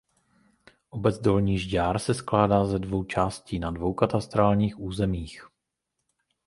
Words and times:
Obec 0.89 1.19
Dolní 1.21 1.59
Žďár 1.59 1.99
se 1.99 2.13
skládá 2.13 2.65
ze 2.65 2.79
dvou 2.79 3.03
částí 3.03 3.59
na 3.59 3.71
dvou 3.71 3.93
katastrálních 3.93 4.79
územích. 4.79 5.41